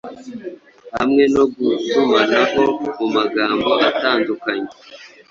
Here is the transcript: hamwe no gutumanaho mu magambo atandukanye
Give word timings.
hamwe 0.95 1.23
no 1.33 1.43
gutumanaho 1.59 2.63
mu 2.97 3.07
magambo 3.15 3.71
atandukanye 3.89 4.71